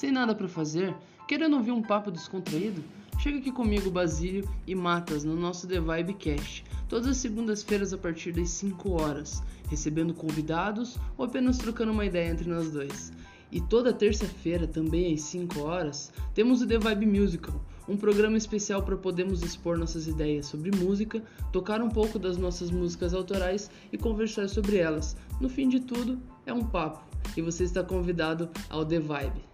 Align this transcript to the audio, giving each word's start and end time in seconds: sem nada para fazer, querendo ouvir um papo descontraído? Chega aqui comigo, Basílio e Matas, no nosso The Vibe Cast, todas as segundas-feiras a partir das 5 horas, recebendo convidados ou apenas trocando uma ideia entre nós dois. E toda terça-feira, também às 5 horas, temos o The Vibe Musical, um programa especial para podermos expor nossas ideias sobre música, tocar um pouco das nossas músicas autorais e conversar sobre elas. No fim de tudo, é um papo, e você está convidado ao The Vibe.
sem 0.00 0.10
nada 0.10 0.34
para 0.34 0.48
fazer, 0.48 0.96
querendo 1.28 1.56
ouvir 1.56 1.72
um 1.72 1.82
papo 1.82 2.10
descontraído? 2.10 2.82
Chega 3.18 3.36
aqui 3.36 3.52
comigo, 3.52 3.90
Basílio 3.90 4.48
e 4.66 4.74
Matas, 4.74 5.24
no 5.24 5.36
nosso 5.36 5.68
The 5.68 5.78
Vibe 5.78 6.14
Cast, 6.14 6.64
todas 6.88 7.06
as 7.06 7.18
segundas-feiras 7.18 7.92
a 7.92 7.98
partir 7.98 8.32
das 8.32 8.48
5 8.48 8.92
horas, 8.92 9.42
recebendo 9.68 10.14
convidados 10.14 10.96
ou 11.18 11.26
apenas 11.26 11.58
trocando 11.58 11.92
uma 11.92 12.06
ideia 12.06 12.30
entre 12.30 12.48
nós 12.48 12.70
dois. 12.70 13.12
E 13.52 13.60
toda 13.60 13.92
terça-feira, 13.92 14.66
também 14.66 15.12
às 15.12 15.20
5 15.20 15.60
horas, 15.60 16.10
temos 16.32 16.62
o 16.62 16.66
The 16.66 16.78
Vibe 16.78 17.04
Musical, 17.04 17.62
um 17.86 17.94
programa 17.94 18.38
especial 18.38 18.82
para 18.82 18.96
podermos 18.96 19.42
expor 19.42 19.76
nossas 19.76 20.06
ideias 20.06 20.46
sobre 20.46 20.74
música, 20.74 21.22
tocar 21.52 21.82
um 21.82 21.90
pouco 21.90 22.18
das 22.18 22.38
nossas 22.38 22.70
músicas 22.70 23.12
autorais 23.12 23.70
e 23.92 23.98
conversar 23.98 24.48
sobre 24.48 24.78
elas. 24.78 25.14
No 25.38 25.50
fim 25.50 25.68
de 25.68 25.78
tudo, 25.78 26.18
é 26.46 26.54
um 26.54 26.64
papo, 26.64 27.04
e 27.36 27.42
você 27.42 27.64
está 27.64 27.84
convidado 27.84 28.48
ao 28.70 28.82
The 28.82 28.98
Vibe. 28.98 29.49